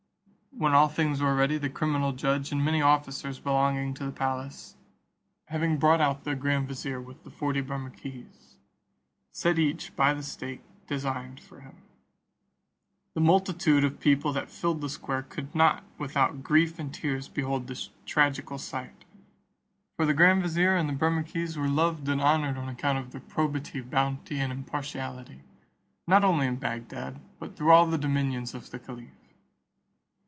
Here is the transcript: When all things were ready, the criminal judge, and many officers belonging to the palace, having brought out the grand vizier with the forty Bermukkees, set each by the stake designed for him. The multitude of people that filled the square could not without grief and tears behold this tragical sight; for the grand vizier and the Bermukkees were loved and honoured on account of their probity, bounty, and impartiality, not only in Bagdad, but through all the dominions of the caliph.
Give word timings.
When 0.53 0.73
all 0.73 0.89
things 0.89 1.21
were 1.21 1.33
ready, 1.33 1.57
the 1.57 1.69
criminal 1.69 2.11
judge, 2.11 2.51
and 2.51 2.63
many 2.63 2.81
officers 2.81 3.39
belonging 3.39 3.93
to 3.95 4.05
the 4.05 4.11
palace, 4.11 4.75
having 5.45 5.77
brought 5.77 6.01
out 6.01 6.23
the 6.25 6.35
grand 6.35 6.67
vizier 6.67 6.99
with 6.99 7.23
the 7.23 7.31
forty 7.31 7.61
Bermukkees, 7.61 8.57
set 9.31 9.57
each 9.57 9.95
by 9.95 10.13
the 10.13 10.21
stake 10.21 10.61
designed 10.87 11.39
for 11.39 11.61
him. 11.61 11.77
The 13.13 13.21
multitude 13.21 13.85
of 13.85 13.99
people 14.01 14.33
that 14.33 14.51
filled 14.51 14.81
the 14.81 14.89
square 14.89 15.23
could 15.23 15.55
not 15.55 15.83
without 15.97 16.43
grief 16.43 16.77
and 16.77 16.93
tears 16.93 17.29
behold 17.29 17.65
this 17.67 17.89
tragical 18.05 18.57
sight; 18.57 19.05
for 19.95 20.05
the 20.05 20.13
grand 20.13 20.43
vizier 20.43 20.75
and 20.75 20.87
the 20.89 20.93
Bermukkees 20.93 21.57
were 21.57 21.69
loved 21.69 22.07
and 22.09 22.19
honoured 22.21 22.57
on 22.57 22.67
account 22.67 22.99
of 22.99 23.11
their 23.13 23.21
probity, 23.21 23.79
bounty, 23.79 24.37
and 24.39 24.51
impartiality, 24.51 25.43
not 26.05 26.23
only 26.25 26.45
in 26.45 26.57
Bagdad, 26.57 27.21
but 27.39 27.55
through 27.55 27.71
all 27.71 27.87
the 27.87 27.97
dominions 27.97 28.53
of 28.53 28.69
the 28.69 28.79
caliph. 28.79 29.07